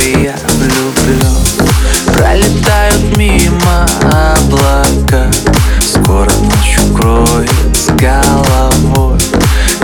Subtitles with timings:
[0.00, 1.44] я влюблен
[2.12, 5.30] Пролетают мимо облака.
[5.80, 9.18] Скоро ночь укроет с головой.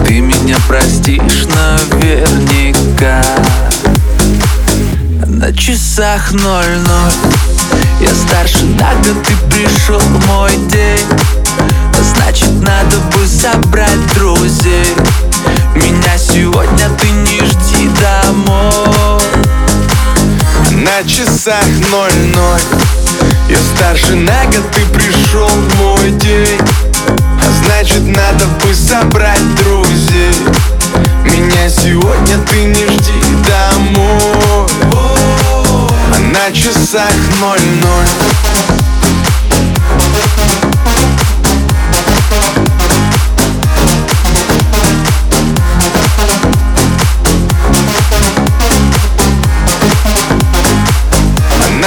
[0.07, 3.23] Ты меня простишь наверняка.
[5.27, 7.13] На часах ноль-ноль
[8.01, 11.07] Я старше год, ты пришел мой день.
[12.15, 14.87] Значит, надо бы собрать друзей
[21.41, 22.61] часах ноль-ноль.
[23.49, 26.61] Я старше на год, ты пришел в мой день.
[27.09, 30.35] А значит, надо бы собрать друзей.
[31.25, 34.69] Меня сегодня ты не жди домой.
[36.13, 38.40] А на часах ноль-ноль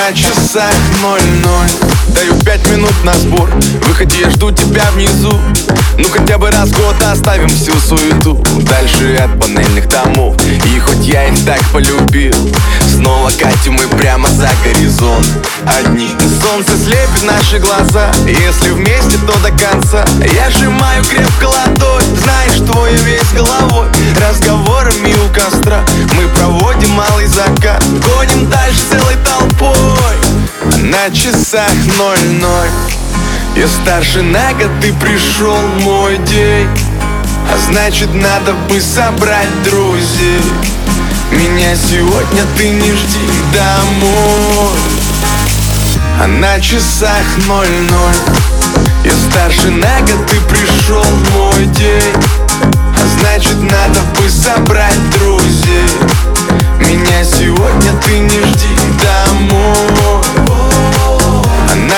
[0.04, 1.70] на часах ноль-ноль.
[2.09, 3.50] Даю пять минут на сбор.
[3.88, 5.40] Выходи, я жду тебя внизу.
[5.98, 8.36] Ну хотя бы раз в год оставим всю суету.
[8.64, 10.36] Дальше от панельных домов.
[10.46, 12.36] И хоть я их так полюбил
[12.88, 15.28] Снова катим мы прямо за горизонт.
[15.66, 16.09] Одни
[16.42, 18.12] Солнце слепит наши глаза.
[18.28, 20.06] Если вместе, то до конца.
[20.34, 22.03] Я сжимаю крепко ладонь.
[22.24, 23.88] Знаешь, твой весь головой.
[24.20, 25.34] Разговорами у
[31.03, 32.69] на часах ноль-ноль.
[33.58, 36.68] Я старше на год, ты пришел мой день.
[37.52, 40.41] А значит надо бы собрать друзей.
[41.30, 43.19] Меня сегодня ты не жди
[43.53, 44.80] домой.
[46.22, 48.35] А на часах ноль-ноль.
[49.03, 52.03] Я старше на год, ты пришел мой день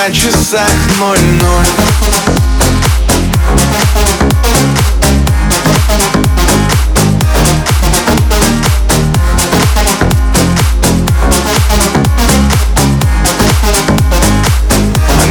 [0.06, 1.66] на часах ноль-ноль.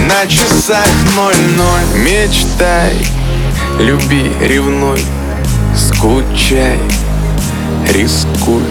[0.07, 2.01] На часах ноль-ноль.
[2.03, 2.97] Мечтай,
[3.79, 4.99] люби, ревнуй,
[5.77, 6.79] скучай,
[7.93, 8.63] рискуй.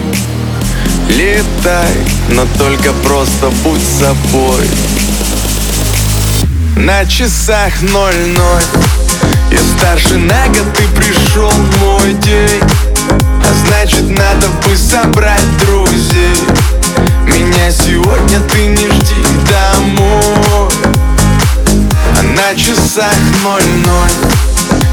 [1.09, 1.95] Летай,
[2.29, 4.67] но только просто будь собой
[6.75, 8.63] на часах ноль-ноль.
[9.51, 12.61] Я старше на год, ты пришел мой день.
[13.09, 16.35] А значит надо бы собрать друзей.
[17.25, 19.15] Меня сегодня ты не жди
[19.49, 20.71] домой.
[22.19, 24.31] А на часах ноль-ноль.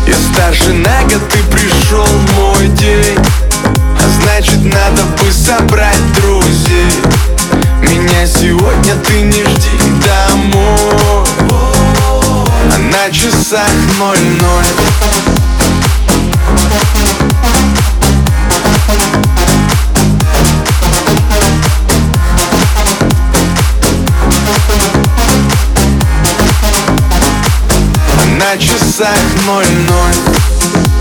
[0.06, 2.06] Я старше на год, ты пришел
[2.36, 2.91] мой день
[13.04, 13.68] на часах
[13.98, 14.64] ноль-ноль.
[28.38, 30.91] На часах ноль-ноль